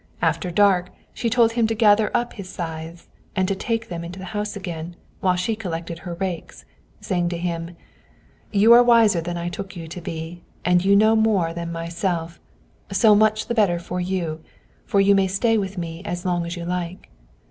After 0.19 0.49
dark 0.49 0.89
she 1.13 1.29
told 1.29 1.51
him 1.51 1.67
to 1.67 1.75
gather 1.75 2.09
up 2.17 2.33
his 2.33 2.49
scythes 2.49 3.07
and 3.35 3.47
take 3.59 3.87
them 3.87 4.03
into 4.03 4.17
the 4.17 4.25
house 4.33 4.55
again, 4.55 4.95
while 5.19 5.35
she 5.35 5.55
collected 5.55 5.99
her 5.99 6.15
rakes, 6.15 6.65
saying 6.99 7.29
to 7.29 7.37
him: 7.37 7.77
"You 8.51 8.73
are 8.73 8.81
wiser 8.81 9.21
than 9.21 9.37
I 9.37 9.47
took 9.47 9.75
you 9.75 9.87
to 9.87 10.01
be, 10.01 10.41
and 10.65 10.83
you 10.83 10.95
know 10.95 11.15
more 11.15 11.53
than 11.53 11.71
myself; 11.71 12.39
so 12.91 13.13
much 13.13 13.45
the 13.45 13.53
better 13.53 13.77
for 13.77 14.01
you, 14.01 14.41
for 14.87 14.99
you 14.99 15.13
may 15.13 15.27
stay 15.27 15.49
as 16.03 16.25
long 16.25 16.41
with 16.41 16.47
me 16.47 16.49
as 16.49 16.55
you 16.55 16.65
like." 16.65 17.09